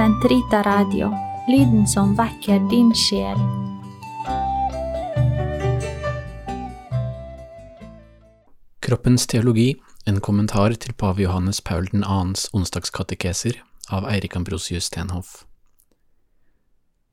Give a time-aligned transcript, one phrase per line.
[0.00, 1.10] Sentrita Radio,
[1.48, 3.36] lyden som vekker din sjel.
[8.80, 9.74] Kroppens teologi,
[10.06, 13.60] en kommentar til pave Johannes Paul 2.s onsdagskatekeser
[13.92, 15.44] av Eirik Ambrosius Stenhoff.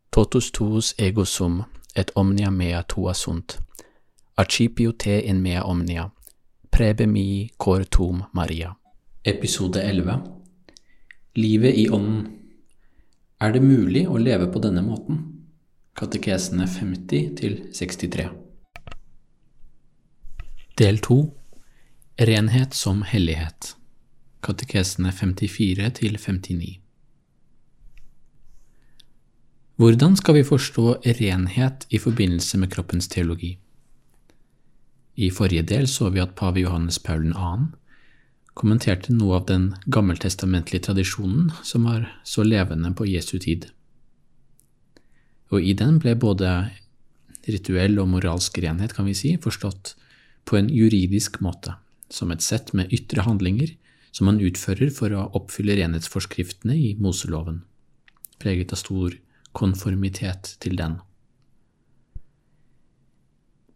[0.10, 3.60] Totus tuus ego sum, et omnia mea tua sunt,
[4.38, 6.08] Archipio te in mea omnia,
[6.72, 8.78] prebe mi cor tum Maria.
[9.24, 10.22] Episode 11
[11.36, 12.37] Livet i ånden
[13.38, 15.20] Er det mulig å leve på denne måten?
[15.94, 18.24] Katekesene 50 til 63
[20.82, 21.18] Del 2
[22.30, 23.76] Renhet som hellighet
[24.42, 26.72] Katekesene 54 til 59
[29.78, 30.88] Hvordan skal vi forstå
[31.22, 33.52] renhet i forbindelse med kroppens teologi?
[35.14, 37.70] I forrige del så vi at pave Johannes Paul 2.
[38.58, 43.70] kommenterte noe av den gammeltestamentlige tradisjonen som var så levende på Jesu tid.
[45.54, 46.52] Og i den ble både
[47.48, 49.94] rituell og moralsk renhet, kan vi si, forstått
[50.48, 51.78] på en juridisk måte,
[52.10, 53.76] som et sett med ytre handlinger
[54.12, 57.62] som man utfører for å oppfylle renhetsforskriftene i Moseloven,
[58.42, 59.16] preget av stor
[59.58, 60.98] konformitet til den.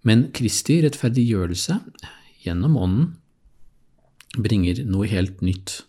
[0.07, 1.77] Men Kristi rettferdiggjørelse
[2.41, 3.09] gjennom Ånden
[4.37, 5.81] bringer noe helt nytt,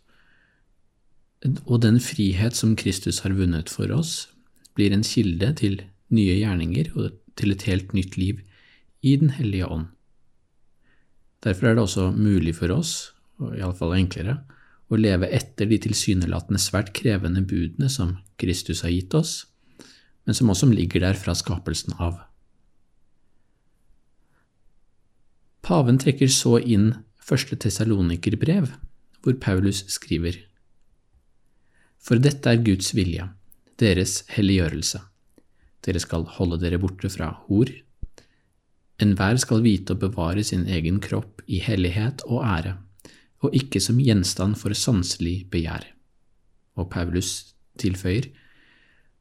[1.67, 4.29] og den frihet som Kristus har vunnet for oss,
[4.75, 5.81] blir en kilde til
[6.15, 8.41] nye gjerninger og til et helt nytt liv
[9.03, 9.87] i Den hellige ånd.
[11.43, 13.13] Derfor er det også mulig for oss,
[13.43, 14.39] og iallfall enklere,
[14.93, 19.47] å leve etter de tilsynelatende svært krevende budene som Kristus har gitt oss,
[20.27, 22.21] men som også ligger der fra skapelsen av.
[25.63, 28.67] Paven trekker så inn første Tessalonikerbrev,
[29.23, 30.41] hvor Paulus skriver
[32.03, 33.29] For dette er Guds vilje,
[33.79, 35.01] deres helliggjørelse.
[35.83, 37.71] Dere skal holde dere borte fra hor.
[39.03, 42.77] Enhver skal vite å bevare sin egen kropp i hellighet og ære,
[43.43, 45.87] og ikke som gjenstand for sanselig begjær.
[46.79, 48.31] Og Paulus tilføyer,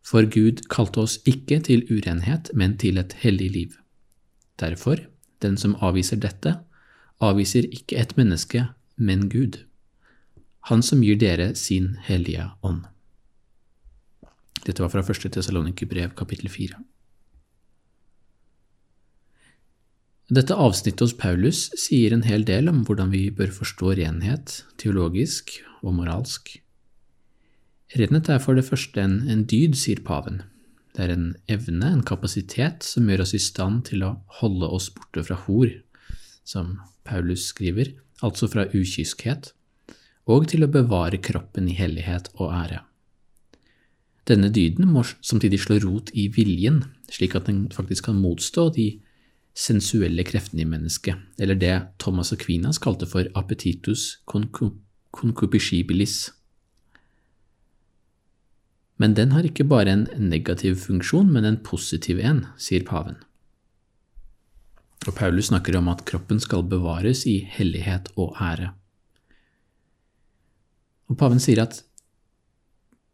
[0.02, 3.76] For Gud kalte oss ikke til urenhet, men til et hellig liv.
[4.58, 4.98] Derfor,
[5.46, 6.56] den som avviser dette,
[7.22, 9.66] avviser ikke et menneske, men Gud,
[10.70, 12.84] Han som gir dere sin hellige ånd.
[14.62, 15.32] Dette var fra 1.
[15.34, 16.78] Tessalonikerbrev, kapittel 4.
[20.32, 25.58] Dette avsnittet hos Paulus sier en hel del om hvordan vi bør forstå renhet, teologisk
[25.82, 26.54] og moralsk.
[27.98, 30.44] Renhet er for det første en, en dyd, sier paven.
[30.96, 34.92] Det er en evne, en kapasitet, som gjør oss i stand til å holde oss
[34.94, 35.74] borte fra hor,
[36.48, 39.54] som Paulus skriver, altså fra ukyskhet,
[40.30, 42.82] og til å bevare kroppen i hellighet og ære.
[44.30, 48.92] Denne dyden må samtidig slå rot i viljen, slik at den faktisk kan motstå de
[49.58, 54.22] sensuelle kreftene i mennesket, eller det Thomas Aquinas kalte for appetitus
[55.12, 56.30] concupiscibilis.
[59.02, 63.18] Men den har ikke bare en negativ funksjon, men en positiv en, sier paven.
[65.08, 68.70] Og Paulus snakker om at kroppen skal bevares i hellighet og ære.
[71.10, 71.82] Og paven sier at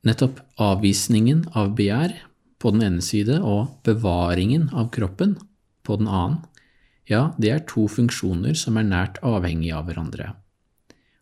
[0.07, 2.13] nettopp avvisningen av begjær
[2.61, 5.37] på den ene side og bevaringen av kroppen
[5.87, 6.43] på den annen,
[7.07, 10.33] ja, det er to funksjoner som er nært avhengige av hverandre,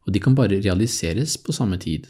[0.06, 2.08] og de kan bare realiseres på samme tid.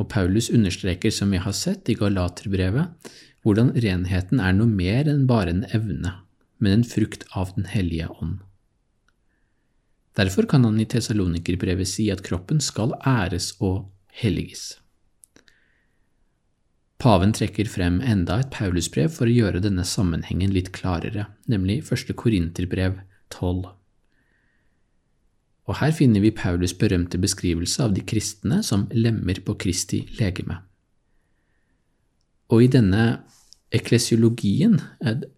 [0.00, 3.10] Og Paulus understreker, som vi har sett i Galaterbrevet,
[3.48, 6.18] hvordan renheten er noe mer enn bare en evne,
[6.60, 8.42] men en frukt av Den hellige ånd.
[10.18, 13.86] Derfor kan han i Tesalonikerbrevet si at kroppen skal æres og
[14.20, 14.76] helliges.
[16.98, 22.16] Paven trekker frem enda et Paulusbrev for å gjøre denne sammenhengen litt klarere, nemlig første
[22.18, 22.98] Korinterbrev
[23.30, 23.68] 12.
[25.68, 30.58] Og her finner vi Paulus' berømte beskrivelse av de kristne som lemmer på Kristi legeme.
[32.50, 33.04] Og i denne
[33.74, 34.78] eklesiologien,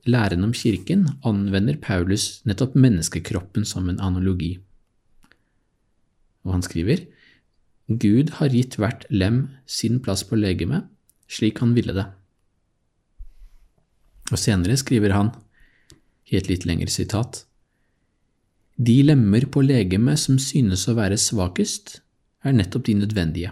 [0.07, 4.59] læren om kirken, anvender Paulus nettopp menneskekroppen som en analogi.
[6.47, 7.05] Og han skriver
[7.91, 10.87] Gud har gitt hvert lem sin plass på legemet,
[11.27, 12.07] slik han ville det.
[14.31, 15.33] Og senere skriver han,
[16.31, 17.45] i et litt lengre sitat,
[18.79, 21.99] De lemmer på legemet som synes å være svakest,
[22.47, 23.51] er nettopp de nødvendige.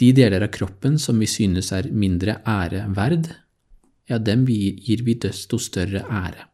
[0.00, 3.28] De deler av kroppen som vi synes er mindre ære verd,
[4.08, 6.46] ja, dem gir vi desto større ære,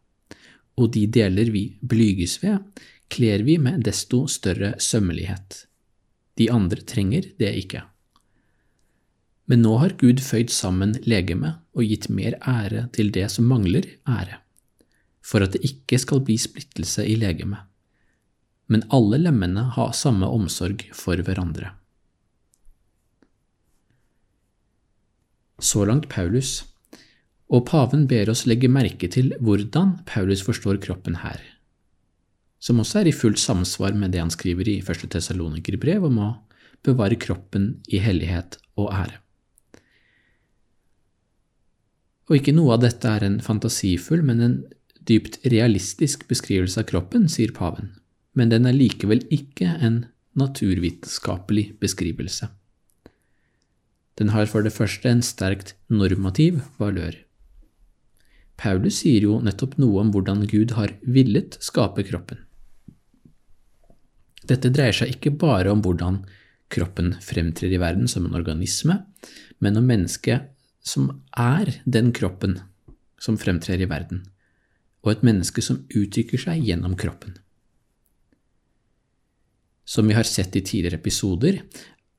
[0.77, 2.59] og de deler vi blyges ved,
[3.09, 5.63] kler vi med desto større sømmelighet.
[6.37, 7.85] De andre trenger det ikke.
[9.47, 13.87] Men nå har Gud føyd sammen legemet og gitt mer ære til det som mangler
[14.11, 14.43] ære,
[15.23, 17.63] for at det ikke skal bli splittelse i legemet,
[18.67, 21.77] men alle lemmene har samme omsorg for hverandre.
[25.63, 26.65] Så langt Paulus,
[27.49, 31.39] og paven ber oss legge merke til hvordan Paulus forstår kroppen her,
[32.61, 35.07] som også er i fullt samsvar med det han skriver i 1.
[35.13, 36.33] Tessalonikerbrev om å
[36.85, 39.21] bevare kroppen i hellighet og ære.
[42.27, 44.57] Og ikke noe av dette er en fantasifull, men en
[45.07, 47.93] dypt realistisk beskrivelse av kroppen, sier paven,
[48.35, 50.03] men den er likevel ikke en
[50.37, 52.51] naturvitenskapelig beskrivelse.
[54.17, 57.19] Den har for det første en sterkt normativ valør.
[58.57, 62.41] Paulus sier jo nettopp noe om hvordan Gud har villet skape kroppen.
[64.47, 66.23] Dette dreier seg ikke bare om hvordan
[66.73, 69.03] kroppen fremtrer i verden som en organisme,
[69.61, 70.49] men om mennesket
[70.87, 72.61] som er den kroppen
[73.21, 74.23] som fremtrer i verden,
[75.05, 77.37] og et menneske som uttrykker seg gjennom kroppen.
[79.87, 81.61] Som vi har sett i tidligere episoder,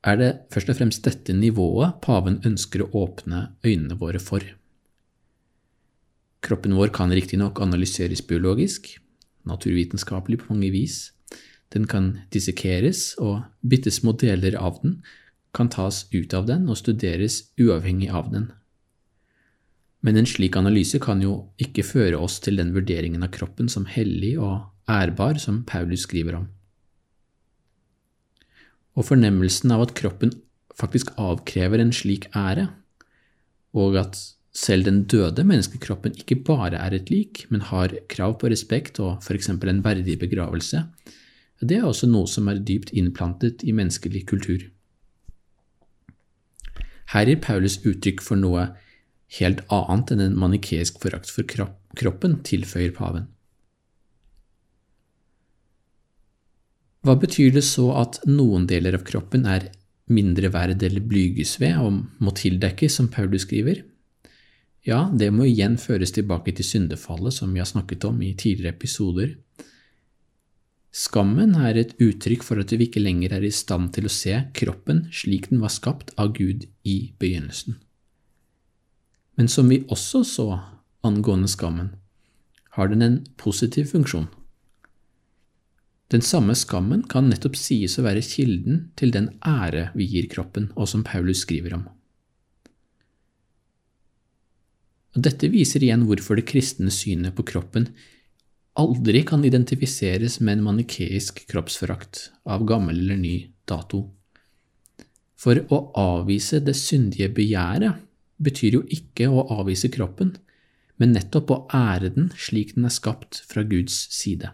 [0.06, 4.44] er det først og fremst dette nivået paven ønsker å åpne øynene våre for.
[6.44, 8.92] Kroppen vår kan riktignok analyseres biologisk,
[9.48, 11.10] naturvitenskapelig på mange vis,
[11.74, 15.00] den kan dissekeres, og bitte små deler av den
[15.56, 18.48] kan tas ut av den og studeres uavhengig av den.
[20.04, 23.88] Men en slik analyse kan jo ikke føre oss til den vurderingen av kroppen som
[23.90, 26.46] hellig og ærbar som Paulus skriver om.
[28.98, 30.32] Og fornemmelsen av at kroppen
[30.78, 32.66] faktisk avkrever en slik ære,
[33.78, 34.18] og at
[34.58, 39.22] selv den døde menneskekroppen ikke bare er et lik, men har krav på respekt og
[39.22, 39.50] f.eks.
[39.54, 40.82] en verdig begravelse,
[41.60, 44.66] det er også noe som er dypt innplantet i menneskelig kultur.
[47.14, 48.68] Her gir Paulus uttrykk for noe
[49.38, 53.26] helt annet enn en manikeisk forakt for kroppen, tilføyer paven.
[57.06, 59.70] Hva betyr det så at noen deler av kroppen er
[60.10, 63.84] mindre verd eller blyges ved og må tildekkes, som Paulus skriver?
[64.86, 68.74] Ja, det må igjen føres tilbake til syndefallet, som vi har snakket om i tidligere
[68.74, 69.34] episoder.
[70.94, 74.38] Skammen er et uttrykk for at vi ikke lenger er i stand til å se
[74.56, 77.76] kroppen slik den var skapt av Gud i begynnelsen
[79.38, 80.46] men som vi også så
[81.06, 81.92] angående skammen,
[82.74, 84.26] har den en positiv funksjon.
[86.08, 90.70] Den samme skammen kan nettopp sies å være kilden til den ære vi gir kroppen,
[90.74, 91.84] og som Paulus skriver om.
[95.16, 97.90] Og dette viser igjen hvorfor det kristne synet på kroppen
[98.78, 103.34] aldri kan identifiseres med en manikeisk kroppsforakt av gammel eller ny
[103.68, 104.04] dato.
[105.38, 107.98] For å avvise det syndige begjæret
[108.42, 110.36] betyr jo ikke å avvise kroppen,
[110.98, 114.50] men nettopp å ære den slik den er skapt fra Guds side.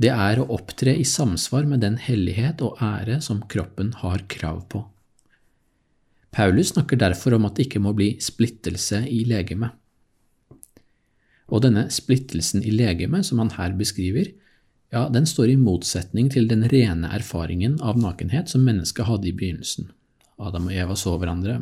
[0.00, 4.62] Det er å opptre i samsvar med den hellighet og ære som kroppen har krav
[4.72, 4.86] på.
[6.32, 9.74] Paulus snakker derfor om at det ikke må bli splittelse i legemet.
[11.50, 14.30] Og denne splittelsen i legemet som han her beskriver,
[14.94, 19.36] ja, den står i motsetning til den rene erfaringen av nakenhet som mennesket hadde i
[19.36, 19.90] begynnelsen.
[20.40, 21.60] Adam og Eva så hverandre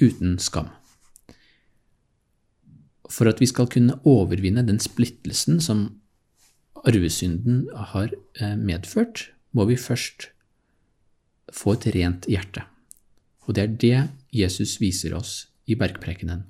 [0.00, 0.70] uten skam.
[3.10, 5.88] For at vi skal kunne overvinne den splittelsen som
[6.84, 10.30] arvesynden har eh, medført, må vi først
[11.52, 12.64] få et rent hjerte.
[13.46, 14.00] Og det er det
[14.34, 16.44] Jesus viser oss i bergprekenen.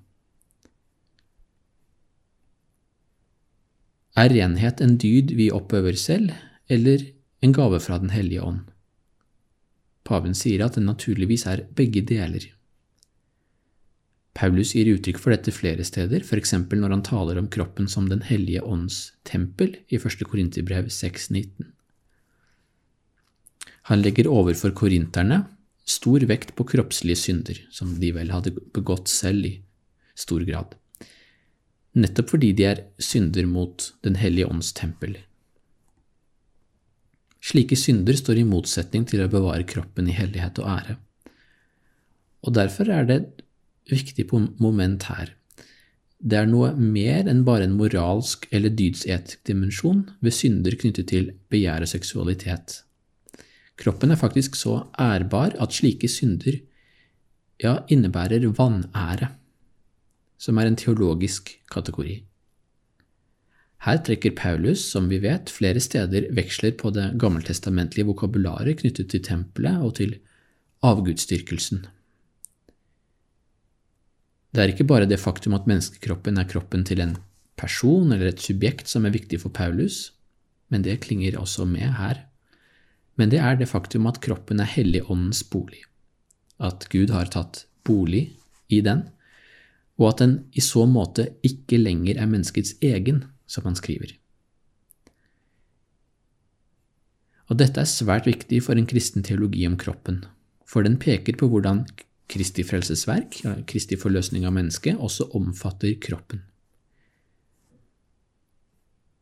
[4.17, 6.33] Er renhet en dyd vi oppøver selv,
[6.73, 7.05] eller
[7.45, 8.65] en gave fra Den hellige ånd?
[10.07, 12.47] Paven sier at den naturligvis er begge deler.
[14.37, 16.53] Paulus gir uttrykk for dette flere steder, f.eks.
[16.69, 20.25] når han taler om kroppen som Den hellige ånds tempel i 1.
[20.29, 21.71] Korinterbrev 6,19.
[23.89, 25.45] Han legger overfor korinterne
[25.87, 29.55] stor vekt på kroppslige synder, som de vel hadde begått selv i
[30.19, 30.75] stor grad,
[31.97, 35.17] nettopp fordi de er synder mot Den hellige ånds tempel,
[37.47, 40.97] Slike synder står i motsetning til å bevare kroppen i hellighet og ære.
[42.47, 43.45] Og derfor er det et
[43.91, 45.33] viktig moment her.
[46.17, 51.33] Det er noe mer enn bare en moralsk eller dydsetisk dimensjon ved synder knyttet til
[51.53, 52.81] begjær og seksualitet.
[53.77, 56.57] Kroppen er faktisk så ærbar at slike synder
[57.61, 59.29] ja, innebærer vanære,
[60.39, 62.23] som er en teologisk kategori.
[63.85, 69.23] Her trekker Paulus, som vi vet, flere steder veksler på det gammeltestamentlige vokabularet knyttet til
[69.23, 70.17] tempelet og til
[70.83, 71.85] avgudsdyrkelsen.
[74.57, 77.11] Det er ikke bare det faktum at menneskekroppen er kroppen til en
[77.61, 80.15] person eller et subjekt som er viktig for Paulus,
[80.73, 82.23] men det klinger også med her.
[83.21, 85.83] Men det er det faktum at kroppen er Helligåndens bolig,
[86.57, 88.31] at Gud har tatt bolig
[88.73, 89.05] i den,
[90.01, 94.17] og at den i så måte ikke lenger er menneskets egen, som han skriver.
[97.53, 100.25] Og dette er svært viktig for en kristen teologi om kroppen,
[100.65, 101.85] for den peker på hvordan
[102.27, 103.41] Kristi frelsesverk,
[103.71, 106.43] Kristi forløsning av mennesket, også omfatter kroppen.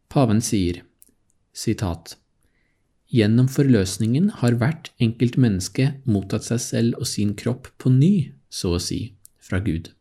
[0.09, 0.85] Paven sier,
[1.53, 2.17] sitat,
[3.15, 8.75] Gjennom forløsningen har hvert enkelt menneske mottatt seg selv og sin kropp på ny, så
[8.75, 9.93] å si, fra Gud.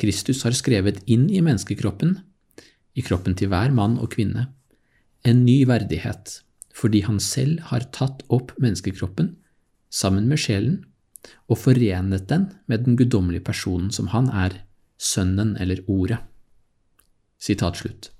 [0.00, 2.14] Kristus har skrevet inn i menneskekroppen,
[2.96, 4.46] i kroppen til hver mann og kvinne,
[5.26, 6.38] en ny verdighet,
[6.72, 9.34] fordi han selv har tatt opp menneskekroppen
[9.92, 10.78] sammen med sjelen
[11.50, 14.62] og forenet den med den guddommelige personen som han er,
[15.00, 16.20] Sønnen eller Ordet.
[17.40, 18.10] Sitat slutt.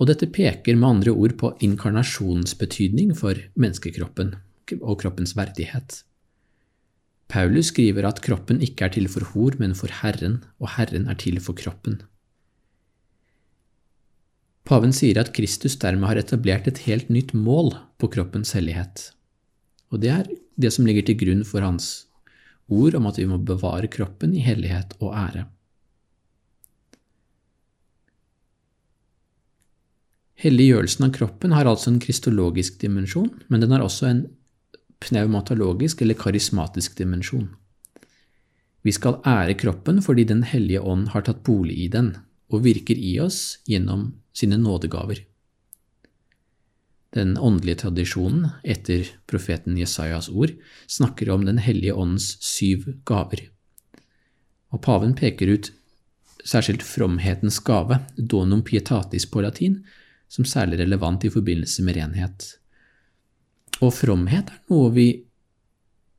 [0.00, 4.34] Og dette peker med andre ord på inkarnasjonens betydning for menneskekroppen
[4.80, 6.00] og kroppens verdighet.
[7.28, 11.18] Paulus skriver at kroppen ikke er til for hor, men for Herren, og Herren er
[11.20, 12.02] til for kroppen.
[14.64, 19.10] Paven sier at Kristus dermed har etablert et helt nytt mål på kroppens hellighet,
[19.94, 22.06] og det er det som ligger til grunn for hans
[22.72, 25.44] ord om at vi må bevare kroppen i hellighet og ære.
[30.44, 34.24] Helliggjørelsen av kroppen har altså en kristologisk dimensjon, men den har også en
[35.04, 37.52] pneumatologisk eller karismatisk dimensjon.
[38.84, 42.16] Vi skal ære kroppen fordi Den hellige ånd har tatt bolig i den
[42.52, 45.22] og virker i oss gjennom sine nådegaver.
[47.14, 50.50] Den åndelige tradisjonen, etter profeten Jesajas ord,
[50.90, 53.48] snakker om Den hellige åndens syv gaver.
[54.74, 55.70] Og paven peker ut
[56.44, 59.84] særskilt fromhetens gave, donum pietatis på latin,
[60.28, 62.48] som særlig relevant i forbindelse med renhet.
[63.80, 65.06] Og fromhet er noe vi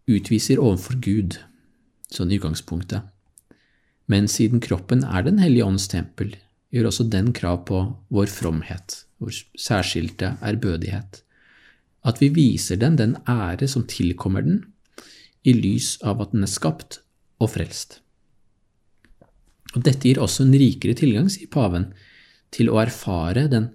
[0.07, 1.37] utviser overfor Gud,
[2.11, 3.03] sånn i utgangspunktet.
[4.07, 6.35] Men siden kroppen er Den hellige ånds tempel,
[6.75, 11.22] gjør også den krav på vår fromhet, vår særskilte ærbødighet.
[12.05, 14.63] At vi viser den den ære som tilkommer den,
[15.46, 17.00] i lys av at den er skapt
[17.39, 18.00] og frelst.
[19.75, 21.91] Og Dette gir også en rikere tilgang, sier paven,
[22.51, 23.70] til å erfare den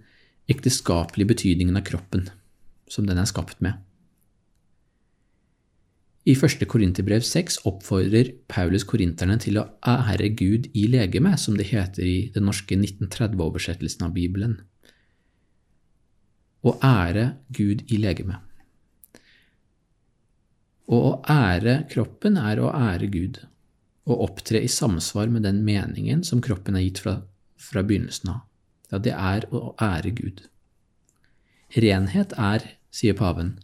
[0.51, 2.27] ekteskapelige betydningen av kroppen
[2.91, 3.77] som den er skapt med.
[6.31, 6.63] I 1.
[6.69, 12.19] Korinterbrev 6 oppfordrer Paulus korinterne til å ære Gud i legeme, som det heter i
[12.35, 14.59] den norske 1930-oversettelsen av Bibelen.
[16.63, 17.25] Å ære
[17.57, 18.37] Gud i legeme.
[20.91, 23.41] Og å ære kroppen er å ære Gud,
[24.07, 27.17] og opptre i samsvar med den meningen som kroppen er gitt fra,
[27.59, 28.45] fra begynnelsen av.
[28.93, 30.45] Ja, det er å ære Gud.
[31.75, 33.57] Renhet er sier paven,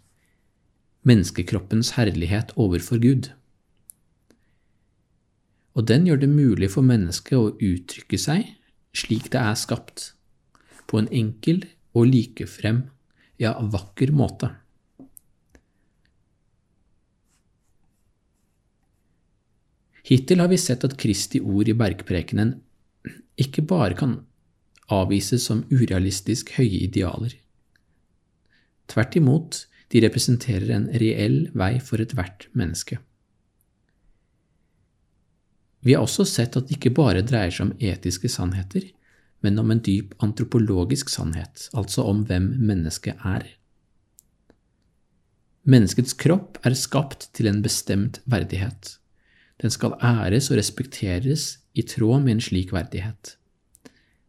[1.06, 3.30] menneskekroppens herlighet overfor Gud.
[5.76, 8.56] Og den gjør det mulig for mennesket å uttrykke seg
[8.96, 10.12] slik det er skapt,
[10.88, 11.64] på en enkel
[11.96, 12.86] og likefrem,
[13.42, 14.52] ja, vakker måte.
[20.06, 22.54] Hittil har vi sett at Kristi ord i bergprekenen
[23.42, 24.20] ikke bare kan
[24.92, 27.34] avvises som urealistisk høye idealer.
[28.86, 32.98] Tvert imot, de representerer en reell vei for ethvert menneske.
[35.86, 38.88] Vi har også sett at det ikke bare dreier seg om etiske sannheter,
[39.44, 43.46] men om en dyp antropologisk sannhet, altså om hvem mennesket er.
[45.66, 48.96] Menneskets kropp er skapt til en bestemt verdighet.
[49.62, 53.36] Den skal æres og respekteres i tråd med en slik verdighet.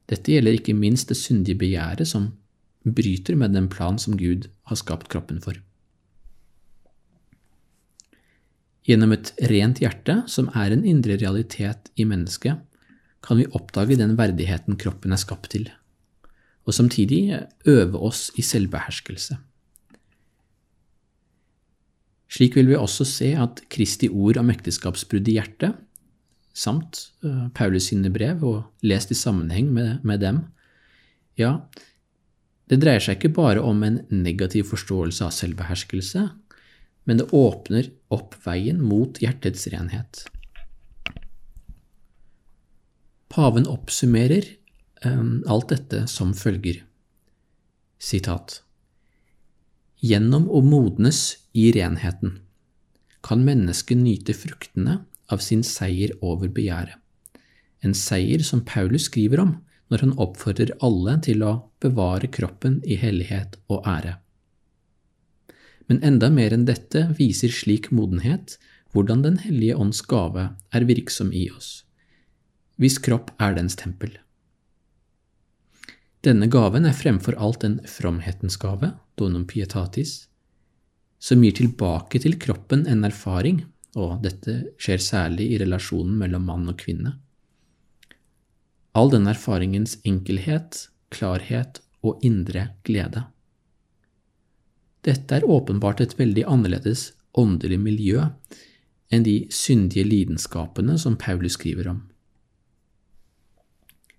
[0.08, 2.32] Dette gjelder ikke minst det syndige begjæret som
[2.96, 5.58] bryter med den plan som Gud har skapt kroppen for.
[8.88, 12.62] Gjennom et rent hjerte, som er en indre realitet i mennesket,
[13.26, 15.68] kan vi oppdage den verdigheten kroppen er skapt til,
[16.64, 19.36] og samtidig øve oss i selvbeherskelse.
[22.32, 25.76] Slik vil vi også se at Kristi ord om ekteskapsbrudd i hjertet,
[26.58, 30.42] samt eh, Paulus sine brev, og lest i sammenheng med, med dem,
[31.38, 31.58] ja,
[32.68, 36.26] det dreier seg ikke bare om en negativ forståelse av selvbeherskelse,
[37.08, 40.26] men det åpner opp veien mot hjertets renhet.
[43.32, 44.50] Paven oppsummerer
[45.06, 46.82] um, alt dette som følger.
[48.04, 48.62] Sitat.
[50.04, 51.22] Gjennom å modnes
[51.58, 52.42] i renheten
[53.26, 55.00] kan mennesket nyte fruktene
[55.32, 57.00] av sin seier over begjæret,
[57.84, 59.56] en seier som Paulus skriver om
[59.92, 61.54] når han oppfordrer alle til å
[61.84, 64.18] bevare kroppen i hellighet og ære.
[65.88, 68.58] Men enda mer enn dette viser slik modenhet
[68.96, 71.84] hvordan Den hellige ånds gave er virksom i oss,
[72.82, 74.16] hvis kropp er dens tempel.
[76.26, 80.28] Denne gaven er fremfor alt en fromhetens gave, donum pietatis,
[81.20, 83.62] som gir tilbake til kroppen en erfaring,
[83.98, 87.16] og dette skjer særlig i relasjonen mellom mann og kvinne.
[88.96, 93.26] All den erfaringens enkelhet, klarhet og indre glede.
[95.08, 98.26] Dette er åpenbart et veldig annerledes åndelig miljø
[99.14, 102.02] enn de syndige lidenskapene som Paulus skriver om.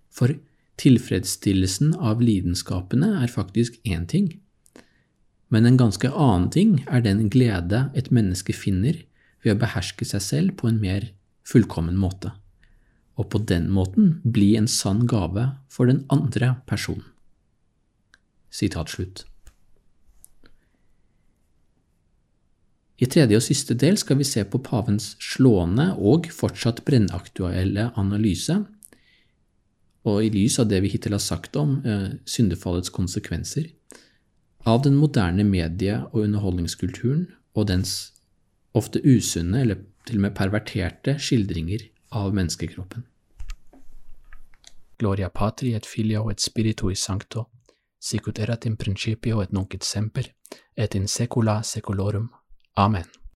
[0.08, 0.32] For
[0.80, 4.30] tilfredsstillelsen av lidenskapene er faktisk én ting,
[5.52, 8.96] men en ganske annen ting er den glede et menneske finner
[9.44, 11.10] ved å beherske seg selv på en mer
[11.48, 12.32] fullkommen måte,
[13.18, 17.04] og på den måten bli en sann gave for den andre personen.
[18.50, 19.25] Sitat slutt.
[22.98, 28.56] I tredje og siste del skal vi se på pavens slående og fortsatt brennaktuelle analyse,
[30.08, 33.68] og i lys av det vi hittil har sagt om eh, syndefallets konsekvenser,
[34.66, 37.92] av den moderne medie- og underholdningskulturen og dens
[38.78, 43.06] ofte usunne eller til og med perverterte skildringer av menneskekroppen.
[44.98, 47.48] Gloria patri et filio et spiritui sancto,
[48.00, 50.32] sicut erat in principio et nunc et semper,
[50.76, 52.30] et in secula saeculorum.
[52.76, 53.18] Amen.